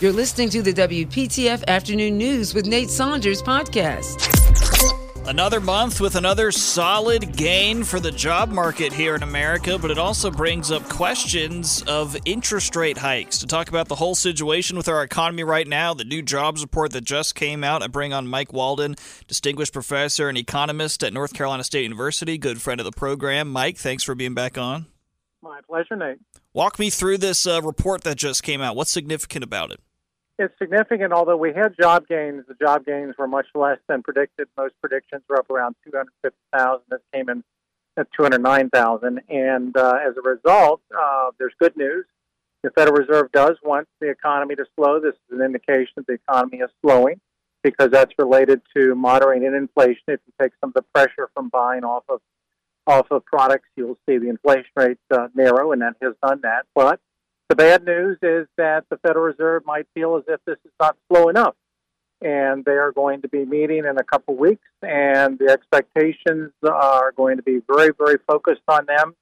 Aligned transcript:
You're 0.00 0.12
listening 0.12 0.50
to 0.50 0.60
the 0.60 0.72
WPTF 0.72 1.62
Afternoon 1.68 2.18
News 2.18 2.52
with 2.52 2.66
Nate 2.66 2.90
Saunders 2.90 3.40
podcast. 3.40 4.28
Another 5.28 5.60
month 5.60 6.00
with 6.00 6.16
another 6.16 6.50
solid 6.50 7.36
gain 7.36 7.84
for 7.84 8.00
the 8.00 8.10
job 8.10 8.50
market 8.50 8.92
here 8.92 9.14
in 9.14 9.22
America, 9.22 9.78
but 9.78 9.92
it 9.92 9.96
also 9.96 10.32
brings 10.32 10.72
up 10.72 10.82
questions 10.88 11.82
of 11.86 12.16
interest 12.24 12.74
rate 12.74 12.98
hikes. 12.98 13.38
To 13.38 13.46
talk 13.46 13.68
about 13.68 13.86
the 13.86 13.94
whole 13.94 14.16
situation 14.16 14.76
with 14.76 14.88
our 14.88 15.04
economy 15.04 15.44
right 15.44 15.66
now, 15.66 15.94
the 15.94 16.04
new 16.04 16.22
jobs 16.22 16.60
report 16.62 16.90
that 16.90 17.04
just 17.04 17.36
came 17.36 17.62
out, 17.62 17.80
I 17.80 17.86
bring 17.86 18.12
on 18.12 18.26
Mike 18.26 18.52
Walden, 18.52 18.96
distinguished 19.28 19.72
professor 19.72 20.28
and 20.28 20.36
economist 20.36 21.04
at 21.04 21.12
North 21.12 21.32
Carolina 21.34 21.62
State 21.62 21.84
University, 21.84 22.36
good 22.36 22.60
friend 22.60 22.80
of 22.80 22.84
the 22.84 22.92
program. 22.92 23.48
Mike, 23.48 23.78
thanks 23.78 24.02
for 24.02 24.16
being 24.16 24.34
back 24.34 24.58
on. 24.58 24.86
My 25.44 25.60
pleasure, 25.60 25.94
Nate. 25.94 26.20
Walk 26.54 26.78
me 26.78 26.88
through 26.88 27.18
this 27.18 27.46
uh, 27.46 27.60
report 27.62 28.02
that 28.04 28.16
just 28.16 28.42
came 28.42 28.62
out. 28.62 28.76
What's 28.76 28.90
significant 28.90 29.44
about 29.44 29.72
it? 29.72 29.80
It's 30.38 30.54
significant, 30.58 31.12
although 31.12 31.36
we 31.36 31.52
had 31.52 31.74
job 31.78 32.08
gains. 32.08 32.44
The 32.48 32.54
job 32.54 32.86
gains 32.86 33.14
were 33.18 33.28
much 33.28 33.48
less 33.54 33.76
than 33.86 34.02
predicted. 34.02 34.48
Most 34.56 34.72
predictions 34.80 35.22
were 35.28 35.38
up 35.38 35.50
around 35.50 35.76
250,000. 35.84 36.80
This 36.90 37.00
came 37.12 37.28
in 37.28 37.44
at 37.98 38.06
209,000. 38.18 39.20
And 39.28 39.76
uh, 39.76 39.98
as 40.02 40.14
a 40.16 40.22
result, 40.26 40.80
uh, 40.98 41.30
there's 41.38 41.52
good 41.60 41.76
news. 41.76 42.06
The 42.62 42.70
Federal 42.70 42.96
Reserve 42.96 43.30
does 43.30 43.58
want 43.62 43.86
the 44.00 44.08
economy 44.08 44.56
to 44.56 44.64
slow. 44.76 44.98
This 44.98 45.14
is 45.30 45.38
an 45.38 45.44
indication 45.44 45.92
that 45.96 46.06
the 46.06 46.14
economy 46.14 46.60
is 46.60 46.70
slowing 46.80 47.20
because 47.62 47.90
that's 47.90 48.14
related 48.18 48.62
to 48.74 48.94
moderating 48.94 49.54
inflation. 49.54 50.04
If 50.08 50.20
you 50.26 50.32
take 50.40 50.52
some 50.62 50.70
of 50.70 50.74
the 50.74 50.84
pressure 50.94 51.28
from 51.34 51.50
buying 51.50 51.84
off 51.84 52.04
of 52.08 52.22
off 52.86 53.06
of 53.10 53.24
products, 53.24 53.68
you'll 53.76 53.98
see 54.08 54.18
the 54.18 54.28
inflation 54.28 54.70
rate 54.76 54.98
uh, 55.10 55.28
narrow, 55.34 55.72
and 55.72 55.82
that 55.82 55.94
has 56.02 56.14
done 56.22 56.40
that. 56.42 56.66
But 56.74 57.00
the 57.48 57.56
bad 57.56 57.84
news 57.84 58.18
is 58.22 58.46
that 58.56 58.84
the 58.90 58.96
Federal 58.98 59.24
Reserve 59.24 59.64
might 59.66 59.86
feel 59.94 60.16
as 60.16 60.24
if 60.28 60.40
this 60.46 60.58
is 60.64 60.72
not 60.80 60.96
slow 61.08 61.28
enough. 61.28 61.54
And 62.20 62.64
they 62.64 62.72
are 62.72 62.92
going 62.92 63.22
to 63.22 63.28
be 63.28 63.44
meeting 63.44 63.84
in 63.84 63.98
a 63.98 64.04
couple 64.04 64.34
weeks, 64.34 64.66
and 64.82 65.38
the 65.38 65.50
expectations 65.50 66.52
are 66.62 67.12
going 67.12 67.36
to 67.36 67.42
be 67.42 67.60
very, 67.68 67.90
very 67.98 68.16
focused 68.26 68.62
on 68.68 68.86
them. 68.86 69.14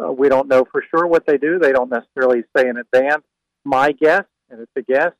Uh, 0.00 0.12
we 0.12 0.28
don't 0.28 0.48
know 0.48 0.64
for 0.70 0.84
sure 0.90 1.06
what 1.06 1.26
they 1.26 1.36
do. 1.36 1.58
They 1.58 1.72
don't 1.72 1.90
necessarily 1.90 2.44
say 2.56 2.68
in 2.68 2.76
advance. 2.76 3.24
My 3.64 3.92
guess, 3.92 4.24
and 4.50 4.60
it's 4.60 4.70
a 4.76 4.82
guess, 4.82 5.12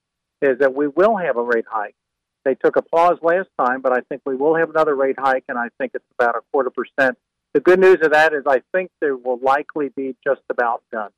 is 0.43 0.59
that 0.59 0.75
we 0.75 0.87
will 0.87 1.17
have 1.17 1.37
a 1.37 1.43
rate 1.43 1.65
hike. 1.69 1.97
They 2.45 2.55
took 2.55 2.77
a 2.77 2.83
pause 2.83 3.19
last 3.23 3.49
time, 3.59 3.81
but 3.81 3.93
I 3.93 4.03
think 4.03 4.23
we 4.27 4.37
will 4.37 4.55
have 4.55 4.71
another 4.71 4.95
rate 4.95 5.17
hike, 5.19 5.45
and 5.49 5.59
I 5.59 5.69
think 5.81 5.93
it's 5.95 6.05
about 6.19 6.37
a 6.37 6.41
quarter 6.53 6.71
percent. 6.71 7.17
The 7.55 7.61
good 7.61 7.79
news 7.79 7.99
of 8.03 8.11
that 8.11 8.35
is 8.35 8.43
I 8.47 8.63
think 8.73 8.91
they 9.01 9.13
will 9.13 9.39
likely 9.39 9.89
be 9.89 10.17
just 10.27 10.43
about 10.51 10.83
done. 10.93 11.11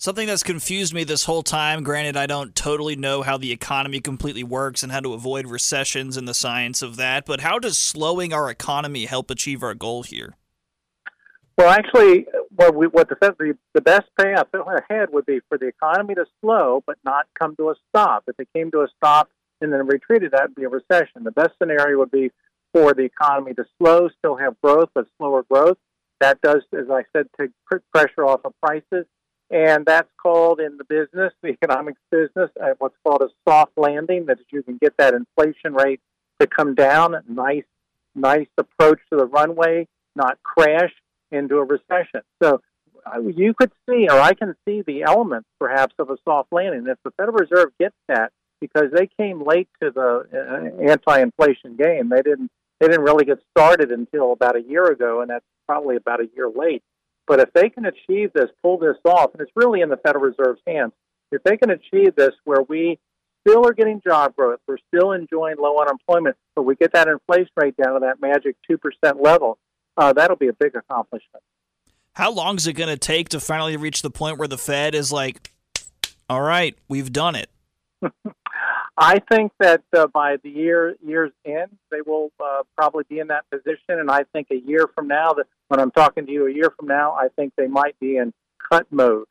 Something 0.00 0.28
that's 0.28 0.44
confused 0.44 0.94
me 0.94 1.02
this 1.02 1.24
whole 1.24 1.42
time, 1.42 1.82
granted, 1.82 2.16
I 2.16 2.26
don't 2.26 2.54
totally 2.54 2.94
know 2.94 3.22
how 3.22 3.36
the 3.36 3.50
economy 3.50 4.00
completely 4.00 4.44
works 4.44 4.84
and 4.84 4.92
how 4.92 5.00
to 5.00 5.12
avoid 5.12 5.46
recessions 5.46 6.16
and 6.16 6.26
the 6.26 6.34
science 6.34 6.82
of 6.82 6.96
that, 6.96 7.26
but 7.26 7.40
how 7.40 7.58
does 7.58 7.76
slowing 7.76 8.32
our 8.32 8.48
economy 8.48 9.06
help 9.06 9.28
achieve 9.28 9.62
our 9.62 9.74
goal 9.74 10.04
here? 10.04 10.36
Well, 11.58 11.68
actually, 11.68 12.26
what, 12.54 12.76
we, 12.76 12.86
what 12.86 13.08
the, 13.08 13.16
the, 13.20 13.58
the 13.74 13.80
best 13.80 14.06
path 14.16 14.46
ahead 14.54 15.08
would 15.12 15.26
be 15.26 15.40
for 15.48 15.58
the 15.58 15.66
economy 15.66 16.14
to 16.14 16.26
slow 16.40 16.84
but 16.86 16.96
not 17.04 17.26
come 17.36 17.56
to 17.56 17.70
a 17.70 17.74
stop. 17.88 18.22
If 18.28 18.38
it 18.38 18.48
came 18.54 18.70
to 18.70 18.82
a 18.82 18.88
stop 18.96 19.28
and 19.60 19.72
then 19.72 19.84
retreated, 19.84 20.30
that 20.30 20.42
would 20.42 20.54
be 20.54 20.62
a 20.62 20.68
recession. 20.68 21.24
The 21.24 21.32
best 21.32 21.50
scenario 21.60 21.98
would 21.98 22.12
be 22.12 22.30
for 22.82 22.94
the 22.94 23.02
economy 23.02 23.54
to 23.54 23.64
slow, 23.78 24.08
still 24.18 24.36
have 24.36 24.60
growth, 24.62 24.88
but 24.94 25.06
slower 25.18 25.44
growth. 25.50 25.78
That 26.20 26.40
does, 26.40 26.62
as 26.72 26.90
I 26.90 27.04
said, 27.12 27.26
take 27.38 27.50
pressure 27.92 28.24
off 28.24 28.40
of 28.44 28.52
prices 28.60 29.06
and 29.50 29.86
that's 29.86 30.10
called 30.20 30.60
in 30.60 30.76
the 30.76 30.84
business, 30.84 31.32
the 31.42 31.48
economics 31.48 32.00
business, 32.10 32.50
uh, 32.62 32.74
what's 32.78 32.96
called 33.04 33.22
a 33.22 33.28
soft 33.48 33.72
landing. 33.76 34.26
That 34.26 34.38
you 34.52 34.62
can 34.62 34.78
get 34.80 34.94
that 34.98 35.14
inflation 35.14 35.72
rate 35.72 36.00
to 36.38 36.46
come 36.46 36.74
down. 36.74 37.14
Nice, 37.28 37.64
nice 38.14 38.48
approach 38.58 38.98
to 39.10 39.18
the 39.18 39.26
runway, 39.26 39.88
not 40.14 40.38
crash 40.42 40.92
into 41.32 41.56
a 41.56 41.64
recession. 41.64 42.20
So 42.42 42.60
uh, 43.06 43.20
you 43.20 43.54
could 43.54 43.72
see, 43.88 44.06
or 44.10 44.20
I 44.20 44.34
can 44.34 44.54
see 44.66 44.82
the 44.82 45.04
elements 45.04 45.48
perhaps 45.58 45.94
of 45.98 46.10
a 46.10 46.18
soft 46.26 46.52
landing. 46.52 46.86
If 46.86 46.98
the 47.02 47.10
Federal 47.12 47.38
Reserve 47.38 47.72
gets 47.80 47.96
that, 48.08 48.32
because 48.60 48.90
they 48.92 49.08
came 49.18 49.42
late 49.42 49.68
to 49.82 49.90
the 49.90 50.26
uh, 50.34 50.90
anti-inflation 50.90 51.76
game, 51.76 52.10
they 52.10 52.22
didn't 52.22 52.50
they 52.80 52.86
didn't 52.86 53.04
really 53.04 53.24
get 53.24 53.38
started 53.50 53.90
until 53.90 54.32
about 54.32 54.56
a 54.56 54.62
year 54.62 54.86
ago, 54.86 55.20
and 55.20 55.30
that's 55.30 55.44
probably 55.66 55.96
about 55.96 56.20
a 56.20 56.28
year 56.34 56.48
late. 56.48 56.82
But 57.26 57.40
if 57.40 57.52
they 57.52 57.68
can 57.68 57.84
achieve 57.84 58.32
this, 58.32 58.48
pull 58.62 58.78
this 58.78 58.96
off, 59.04 59.32
and 59.32 59.40
it's 59.42 59.52
really 59.54 59.80
in 59.80 59.88
the 59.90 59.96
Federal 59.98 60.24
Reserve's 60.24 60.62
hands, 60.66 60.92
if 61.30 61.42
they 61.42 61.56
can 61.56 61.70
achieve 61.70 62.14
this 62.16 62.32
where 62.44 62.62
we 62.62 62.98
still 63.46 63.66
are 63.66 63.72
getting 63.72 64.00
job 64.06 64.34
growth, 64.34 64.60
we're 64.66 64.78
still 64.94 65.12
enjoying 65.12 65.56
low 65.58 65.78
unemployment, 65.78 66.36
but 66.56 66.62
we 66.62 66.74
get 66.74 66.92
that 66.92 67.08
inflation 67.08 67.52
rate 67.56 67.76
down 67.76 67.94
to 67.94 68.00
that 68.00 68.20
magic 68.20 68.56
2% 68.70 68.78
level, 69.22 69.58
uh, 69.96 70.12
that'll 70.12 70.36
be 70.36 70.48
a 70.48 70.52
big 70.52 70.74
accomplishment. 70.74 71.42
How 72.12 72.32
long 72.32 72.56
is 72.56 72.66
it 72.66 72.72
going 72.72 72.88
to 72.88 72.96
take 72.96 73.28
to 73.30 73.40
finally 73.40 73.76
reach 73.76 74.02
the 74.02 74.10
point 74.10 74.38
where 74.38 74.48
the 74.48 74.58
Fed 74.58 74.94
is 74.94 75.12
like, 75.12 75.52
all 76.30 76.40
right, 76.40 76.76
we've 76.88 77.12
done 77.12 77.34
it? 77.36 77.50
I 79.00 79.20
think 79.30 79.52
that 79.60 79.84
uh, 79.96 80.08
by 80.08 80.38
the 80.42 80.50
year 80.50 80.96
year's 81.06 81.30
end, 81.44 81.78
they 81.90 82.00
will 82.04 82.32
uh, 82.42 82.64
probably 82.76 83.04
be 83.08 83.20
in 83.20 83.28
that 83.28 83.44
position. 83.48 83.78
And 84.00 84.10
I 84.10 84.24
think 84.32 84.48
a 84.50 84.56
year 84.56 84.88
from 84.92 85.06
now, 85.06 85.34
that 85.34 85.46
when 85.68 85.78
I'm 85.78 85.92
talking 85.92 86.26
to 86.26 86.32
you 86.32 86.48
a 86.48 86.52
year 86.52 86.72
from 86.76 86.88
now, 86.88 87.12
I 87.12 87.28
think 87.36 87.52
they 87.56 87.68
might 87.68 87.98
be 88.00 88.16
in 88.16 88.34
cut 88.70 88.88
mode. 88.90 89.28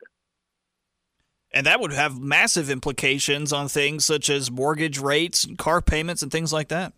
And 1.52 1.66
that 1.66 1.80
would 1.80 1.92
have 1.92 2.18
massive 2.18 2.70
implications 2.70 3.52
on 3.52 3.68
things 3.68 4.06
such 4.06 4.30
as 4.30 4.50
mortgage 4.50 4.98
rates 4.98 5.44
and 5.44 5.58
car 5.58 5.82
payments 5.82 6.22
and 6.22 6.32
things 6.32 6.52
like 6.52 6.68
that. 6.68 6.94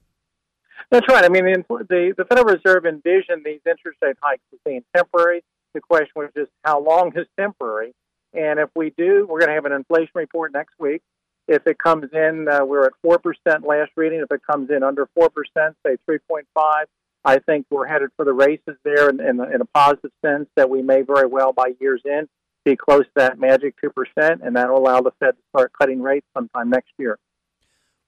That's 0.90 1.06
right. 1.08 1.24
I 1.24 1.28
mean, 1.28 1.44
the, 1.68 2.14
the 2.16 2.24
Federal 2.24 2.46
Reserve 2.46 2.86
envisioned 2.86 3.44
these 3.44 3.60
interest 3.66 3.98
rate 4.02 4.16
hikes 4.22 4.42
as 4.52 4.58
being 4.64 4.82
temporary. 4.96 5.42
The 5.74 5.80
question 5.80 6.12
was 6.16 6.30
just 6.36 6.50
how 6.64 6.80
long 6.80 7.12
is 7.16 7.26
temporary? 7.38 7.94
And 8.32 8.60
if 8.60 8.70
we 8.76 8.90
do, 8.96 9.26
we're 9.28 9.40
going 9.40 9.50
to 9.50 9.54
have 9.54 9.66
an 9.66 9.72
inflation 9.72 10.10
report 10.14 10.52
next 10.52 10.74
week. 10.78 11.02
If 11.48 11.66
it 11.66 11.78
comes 11.78 12.06
in, 12.12 12.46
uh, 12.48 12.64
we're 12.64 12.86
at 12.86 12.92
4% 13.04 13.18
last 13.66 13.90
reading. 13.96 14.20
If 14.20 14.30
it 14.30 14.40
comes 14.48 14.70
in 14.70 14.82
under 14.82 15.08
4%, 15.18 15.28
say 15.84 15.96
3.5, 16.08 16.44
I 17.24 17.38
think 17.38 17.66
we're 17.70 17.86
headed 17.86 18.10
for 18.16 18.24
the 18.24 18.32
races 18.32 18.76
there 18.84 19.10
in, 19.10 19.20
in, 19.20 19.40
in 19.52 19.60
a 19.60 19.66
positive 19.74 20.12
sense 20.24 20.48
that 20.56 20.70
we 20.70 20.82
may 20.82 21.02
very 21.02 21.26
well, 21.26 21.52
by 21.52 21.72
year's 21.80 22.02
end, 22.10 22.28
be 22.64 22.76
close 22.76 23.04
to 23.04 23.12
that 23.16 23.38
magic 23.38 23.74
2%, 23.82 24.40
and 24.42 24.56
that 24.56 24.70
will 24.70 24.78
allow 24.78 25.00
the 25.00 25.12
Fed 25.18 25.34
to 25.36 25.42
start 25.54 25.72
cutting 25.78 26.00
rates 26.00 26.26
sometime 26.34 26.70
next 26.70 26.92
year. 26.98 27.18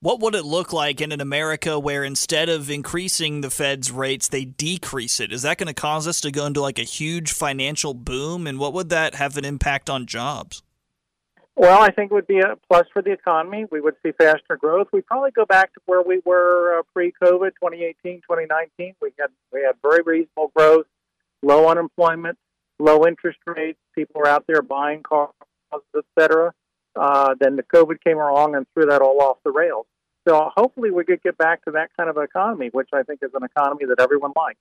What 0.01 0.19
would 0.19 0.35
it 0.35 0.45
look 0.45 0.73
like 0.73 1.01
in 1.01 1.13
an 1.13 1.21
America 1.21 1.79
where 1.79 2.03
instead 2.03 2.49
of 2.49 2.69
increasing 2.69 3.41
the 3.41 3.51
Fed's 3.51 3.91
rates, 3.91 4.29
they 4.29 4.45
decrease 4.45 5.21
it? 5.21 5.33
Is 5.33 5.43
that 5.43 5.59
going 5.59 5.69
to 5.69 5.75
cause 5.75 6.09
us 6.09 6.21
to 6.23 6.33
go 6.33 6.45
into 6.45 6.61
like 6.61 6.81
a 6.81 6.85
huge 6.85 7.33
financial 7.33 7.95
boom? 7.95 8.49
And 8.49 8.59
what 8.59 8.73
would 8.73 8.89
that 8.89 9.15
have 9.15 9.37
an 9.37 9.45
impact 9.45 9.89
on 9.89 10.07
jobs? 10.07 10.65
Well, 11.55 11.83
I 11.83 11.91
think 11.91 12.11
it 12.11 12.15
would 12.15 12.27
be 12.27 12.41
a 12.41 12.57
plus 12.69 12.87
for 12.93 13.03
the 13.03 13.13
economy. 13.13 13.67
We 13.71 13.81
would 13.81 13.95
see 14.03 14.13
faster 14.13 14.57
growth. 14.57 14.89
We 14.93 15.03
probably 15.03 15.33
go 15.33 15.45
back 15.45 15.73
to 15.75 15.81
where 15.85 16.03
we 16.03 16.21
were 16.25 16.79
uh, 16.79 16.83
pre-COVID, 16.95 17.51
2018, 17.61 18.23
2019. 18.23 18.95
We 19.03 19.13
had 19.19 19.29
we 19.53 19.61
had 19.61 19.75
very 19.83 20.03
reasonable 20.03 20.51
growth, 20.57 20.87
low 21.43 21.69
unemployment, 21.69 22.39
low 22.79 23.07
interest 23.07 23.39
rates. 23.47 23.79
People 23.95 24.21
were 24.21 24.29
out 24.29 24.45
there 24.47 24.63
buying 24.63 25.03
cars, 25.03 25.33
etc. 25.95 26.53
Uh, 26.97 27.35
then 27.39 27.57
the 27.57 27.63
COVID 27.63 28.03
came 28.03 28.19
along 28.19 28.55
and 28.55 28.67
threw 28.73 28.87
that 28.87 29.03
all 29.03 29.21
off 29.21 29.37
the 29.45 29.51
rails. 29.51 29.87
So 30.27 30.51
hopefully 30.57 30.91
we 30.91 31.05
could 31.05 31.23
get 31.23 31.37
back 31.37 31.65
to 31.65 31.73
that 31.73 31.91
kind 31.99 32.09
of 32.09 32.17
economy, 32.17 32.71
which 32.73 32.89
I 32.95 33.03
think 33.03 33.21
is 33.23 33.31
an 33.35 33.43
economy 33.43 33.85
that 33.87 34.01
everyone 34.01 34.33
likes. 34.37 34.59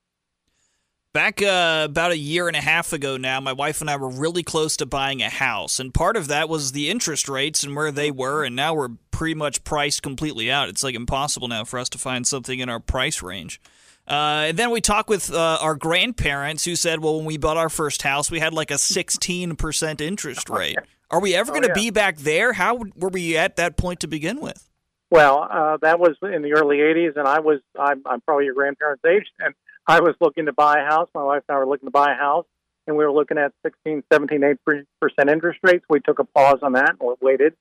Back 1.14 1.42
uh, 1.42 1.88
about 1.90 2.12
a 2.12 2.18
year 2.18 2.48
and 2.48 2.56
a 2.56 2.62
half 2.62 2.94
ago 2.94 3.18
now, 3.18 3.42
my 3.42 3.52
wife 3.52 3.82
and 3.82 3.90
I 3.90 3.98
were 3.98 4.10
really 4.10 4.44
close 4.44 4.78
to 4.78 4.86
buying 4.86 5.22
a 5.22 5.30
house, 5.30 5.78
and 5.78 5.94
part 5.94 6.16
of 6.16 6.30
that 6.30 6.48
was 6.48 6.72
the 6.72 6.90
interest 6.90 7.28
rates 7.28 7.64
and 7.64 7.76
where 7.76 7.92
they 7.92 8.12
were, 8.12 8.46
and 8.46 8.56
now 8.56 8.74
we're 8.74 8.92
pretty 9.12 9.36
much 9.36 9.66
priced 9.66 10.04
completely 10.04 10.50
out. 10.50 10.70
It's 10.70 10.84
like 10.84 10.96
impossible 10.96 11.50
now 11.50 11.66
for 11.66 11.80
us 11.80 11.90
to 11.90 11.98
find 11.98 12.26
something 12.26 12.58
in 12.58 12.70
our 12.70 12.80
price 12.80 13.22
range. 13.22 13.60
Uh, 14.08 14.46
and 14.48 14.58
then 14.58 14.72
we 14.72 14.80
talked 14.80 15.10
with 15.10 15.34
uh, 15.34 15.58
our 15.62 15.76
grandparents 15.76 16.64
who 16.64 16.78
said, 16.78 17.02
well, 17.02 17.18
when 17.18 17.26
we 17.26 17.38
bought 17.38 17.58
our 17.58 17.70
first 17.70 18.04
house, 18.04 18.32
we 18.32 18.40
had 18.40 18.54
like 18.54 18.72
a 18.72 18.76
16% 18.76 20.02
interest 20.02 20.50
rate. 20.50 20.78
Are 21.12 21.20
we 21.20 21.36
ever 21.36 21.52
going 21.52 21.64
to 21.64 21.68
oh, 21.68 21.76
yeah. 21.76 21.84
be 21.84 21.90
back 21.90 22.18
there? 22.20 22.54
How 22.54 22.80
were 22.96 23.10
we 23.10 23.36
at 23.36 23.58
that 23.58 23.76
point 23.76 24.00
to 24.00 24.08
begin 24.08 24.40
with? 24.40 24.71
Well, 25.12 25.46
uh, 25.52 25.78
that 25.82 26.00
was 26.00 26.16
in 26.24 26.42
the 26.42 26.54
early 26.54 26.78
80s, 26.78 27.18
and 27.18 27.28
I 27.28 27.42
was, 27.42 27.60
I'm, 27.78 28.02
I'm 28.06 28.22
probably 28.22 28.46
your 28.46 28.54
grandparents' 28.54 29.04
age, 29.06 29.26
and 29.40 29.54
I 29.86 30.00
was 30.00 30.16
looking 30.22 30.46
to 30.46 30.54
buy 30.54 30.80
a 30.80 30.86
house. 30.86 31.10
My 31.14 31.24
wife 31.24 31.44
and 31.50 31.56
I 31.58 31.60
were 31.60 31.68
looking 31.68 31.88
to 31.88 31.92
buy 31.92 32.14
a 32.14 32.16
house, 32.16 32.46
and 32.88 32.96
we 32.96 33.04
were 33.04 33.12
looking 33.12 33.38
at 33.38 33.52
16, 33.64 34.04
17, 34.12 34.42
8 34.42 34.58
percent 35.02 35.30
interest 35.30 35.60
rates. 35.64 35.84
We 35.90 36.00
took 36.00 36.20
a 36.20 36.24
pause 36.24 36.60
on 36.62 36.74
that 36.74 36.96
and 36.98 37.18
waited. 37.22 37.56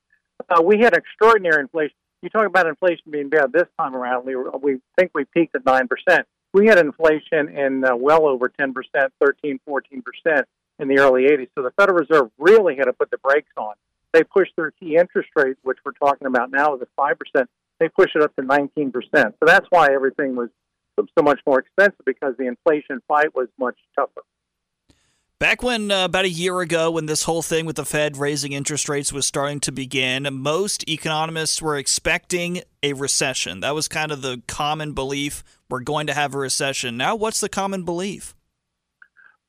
Uh, 0.48 0.62
we 0.62 0.78
had 0.78 0.94
extraordinary 0.94 1.60
inflation. 1.60 1.96
You 2.22 2.28
talk 2.28 2.46
about 2.46 2.68
inflation 2.68 3.10
being 3.10 3.30
bad 3.30 3.52
this 3.52 3.66
time 3.76 3.96
around. 3.96 4.26
We 4.26 4.36
were, 4.36 4.50
we 4.62 4.78
think 4.96 5.10
we 5.12 5.24
peaked 5.24 5.56
at 5.56 5.66
nine 5.66 5.88
percent. 5.88 6.28
We 6.54 6.66
had 6.66 6.78
inflation 6.78 7.48
in 7.48 7.84
uh, 7.84 7.96
well 7.96 8.26
over 8.26 8.48
10 8.48 8.72
percent, 8.74 9.12
13, 9.20 9.58
14 9.66 10.02
percent 10.02 10.46
in 10.78 10.86
the 10.86 11.00
early 11.00 11.24
80s. 11.24 11.48
So 11.56 11.62
the 11.62 11.72
Federal 11.72 11.98
Reserve 11.98 12.30
really 12.38 12.76
had 12.76 12.84
to 12.84 12.92
put 12.92 13.10
the 13.10 13.18
brakes 13.18 13.52
on. 13.56 13.74
They 14.12 14.24
pushed 14.24 14.52
their 14.56 14.72
key 14.72 14.96
interest 14.96 15.30
rate, 15.36 15.56
which 15.62 15.78
we're 15.84 15.92
talking 15.92 16.26
about 16.26 16.50
now 16.50 16.74
is 16.74 16.82
at 16.82 16.88
5%, 16.98 17.46
they 17.78 17.88
pushed 17.88 18.16
it 18.16 18.22
up 18.22 18.34
to 18.36 18.42
19%. 18.42 18.92
So 19.14 19.32
that's 19.44 19.66
why 19.70 19.92
everything 19.92 20.36
was 20.36 20.50
so 20.98 21.22
much 21.22 21.40
more 21.46 21.60
expensive 21.60 22.04
because 22.04 22.34
the 22.38 22.46
inflation 22.46 23.00
fight 23.08 23.34
was 23.34 23.48
much 23.58 23.76
tougher. 23.98 24.22
Back 25.38 25.62
when, 25.62 25.90
uh, 25.90 26.04
about 26.04 26.26
a 26.26 26.30
year 26.30 26.60
ago, 26.60 26.90
when 26.90 27.06
this 27.06 27.22
whole 27.22 27.40
thing 27.40 27.64
with 27.64 27.76
the 27.76 27.86
Fed 27.86 28.18
raising 28.18 28.52
interest 28.52 28.90
rates 28.90 29.10
was 29.10 29.26
starting 29.26 29.58
to 29.60 29.72
begin, 29.72 30.28
most 30.30 30.86
economists 30.86 31.62
were 31.62 31.78
expecting 31.78 32.60
a 32.82 32.92
recession. 32.92 33.60
That 33.60 33.74
was 33.74 33.88
kind 33.88 34.12
of 34.12 34.20
the 34.20 34.42
common 34.46 34.92
belief. 34.92 35.42
We're 35.70 35.80
going 35.80 36.06
to 36.08 36.12
have 36.12 36.34
a 36.34 36.38
recession. 36.38 36.98
Now, 36.98 37.16
what's 37.16 37.40
the 37.40 37.48
common 37.48 37.84
belief? 37.84 38.34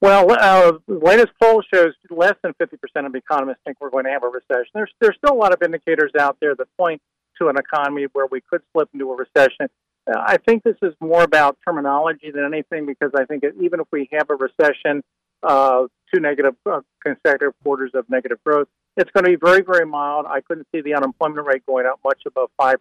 Well, 0.01 0.31
uh, 0.31 0.74
latest 0.88 1.31
poll 1.42 1.62
shows 1.71 1.94
less 2.09 2.33
than 2.44 2.53
50% 2.59 3.06
of 3.06 3.13
economists 3.13 3.59
think 3.63 3.77
we're 3.80 3.92
going 3.92 4.06
to 4.06 4.09
have 4.09 4.24
a 4.24 4.27
recession. 4.27 4.71
There's, 4.74 4.92
there's 5.00 5.15
still 5.24 5.36
a 5.36 5.38
lot 5.38 5.53
of 5.53 5.62
indicators 5.62 6.12
out 6.19 6.38
there 6.42 6.56
that 6.56 6.68
point 6.75 7.01
to 7.39 7.50
an 7.50 7.56
economy 7.57 8.07
where 8.12 8.25
we 8.25 8.42
could 8.42 8.62
slip 8.74 8.89
into 8.94 9.12
a 9.12 9.15
recession. 9.15 9.69
Uh, 10.07 10.19
I 10.19 10.38
think 10.38 10.63
this 10.63 10.77
is 10.81 10.95
more 11.00 11.21
about 11.21 11.57
terminology 11.63 12.31
than 12.31 12.45
anything 12.45 12.88
because 12.88 13.12
I 13.15 13.25
think 13.25 13.44
even 13.62 13.80
if 13.80 13.88
we 13.92 14.09
have 14.12 14.27
a 14.31 14.36
recession, 14.36 15.03
uh, 15.44 15.86
two 16.13 16.19
negative 16.19 16.56
uh, 16.65 16.81
consecutive 17.06 17.53
quarters 17.63 17.92
of 17.94 18.09
negative 18.09 18.39
growth, 18.44 18.68
it's 18.98 19.12
going 19.12 19.24
to 19.24 19.30
be 19.30 19.38
very, 19.38 19.62
very 19.62 19.86
mild. 19.86 20.25
I 20.27 20.42
couldn't 20.42 20.68
see 20.74 20.81
the 20.81 20.95
unemployment 20.95 21.45
rate 21.45 21.65
going 21.68 21.86
up 21.86 22.00
much 22.03 22.24
above 22.25 22.50
5%, 22.59 22.77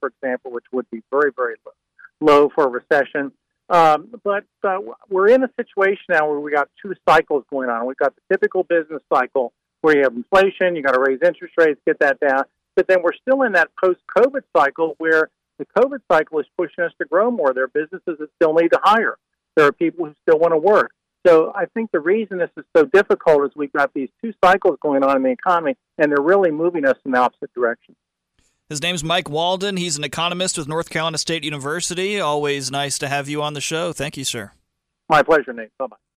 for 0.00 0.08
example, 0.08 0.50
which 0.50 0.64
would 0.72 0.90
be 0.90 1.02
very, 1.12 1.30
very 1.34 1.54
low 2.20 2.50
for 2.52 2.64
a 2.64 2.68
recession. 2.68 3.32
Um, 3.70 4.20
but 4.22 4.44
uh, 4.62 4.78
we're 5.08 5.28
in 5.28 5.42
a 5.42 5.50
situation 5.58 6.04
now 6.10 6.28
where 6.28 6.40
we 6.40 6.52
got 6.52 6.68
two 6.82 6.94
cycles 7.08 7.44
going 7.50 7.70
on. 7.70 7.86
We've 7.86 7.96
got 7.96 8.14
the 8.14 8.22
typical 8.30 8.62
business 8.62 9.02
cycle 9.12 9.52
where 9.80 9.96
you 9.96 10.02
have 10.02 10.14
inflation, 10.14 10.76
you 10.76 10.82
got 10.82 10.92
to 10.92 11.00
raise 11.00 11.20
interest 11.24 11.54
rates, 11.58 11.80
get 11.86 11.98
that 12.00 12.20
down. 12.20 12.44
But 12.76 12.88
then 12.88 13.02
we're 13.02 13.14
still 13.14 13.42
in 13.42 13.52
that 13.52 13.70
post-COVID 13.82 14.42
cycle 14.56 14.94
where 14.98 15.30
the 15.58 15.66
COVID 15.78 16.00
cycle 16.10 16.40
is 16.40 16.46
pushing 16.58 16.84
us 16.84 16.92
to 17.00 17.06
grow 17.06 17.30
more. 17.30 17.54
There 17.54 17.64
are 17.64 17.68
businesses 17.68 18.16
that 18.18 18.28
still 18.36 18.54
need 18.54 18.70
to 18.72 18.80
hire. 18.82 19.16
There 19.56 19.66
are 19.66 19.72
people 19.72 20.06
who 20.06 20.14
still 20.22 20.38
want 20.38 20.52
to 20.52 20.58
work. 20.58 20.92
So 21.26 21.52
I 21.54 21.66
think 21.66 21.90
the 21.90 22.00
reason 22.00 22.38
this 22.38 22.50
is 22.58 22.64
so 22.76 22.84
difficult 22.84 23.44
is 23.46 23.52
we've 23.56 23.72
got 23.72 23.94
these 23.94 24.10
two 24.22 24.34
cycles 24.44 24.78
going 24.82 25.02
on 25.02 25.16
in 25.16 25.22
the 25.22 25.30
economy, 25.30 25.76
and 25.96 26.10
they're 26.10 26.20
really 26.20 26.50
moving 26.50 26.84
us 26.84 26.96
in 27.06 27.12
the 27.12 27.18
opposite 27.18 27.52
direction. 27.54 27.96
His 28.68 28.82
name's 28.82 29.04
Mike 29.04 29.28
Walden. 29.28 29.76
He's 29.76 29.98
an 29.98 30.04
economist 30.04 30.56
with 30.56 30.66
North 30.66 30.88
Carolina 30.88 31.18
State 31.18 31.44
University. 31.44 32.18
Always 32.18 32.70
nice 32.70 32.98
to 32.98 33.08
have 33.08 33.28
you 33.28 33.42
on 33.42 33.52
the 33.52 33.60
show. 33.60 33.92
Thank 33.92 34.16
you, 34.16 34.24
sir. 34.24 34.52
My 35.10 35.22
pleasure, 35.22 35.52
Nate. 35.52 35.68
Bye 35.78 35.86
bye. 35.86 35.96